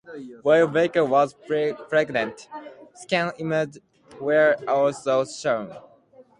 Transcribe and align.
While 0.41 0.67
Barker 0.69 1.05
was 1.05 1.35
pregnant, 1.87 2.47
scan 2.95 3.33
images 3.37 3.77
were 4.19 4.57
also 4.67 5.23
shown. 5.25 5.77